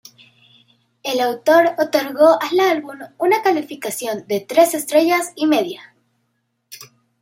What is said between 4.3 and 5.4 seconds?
tres estrellas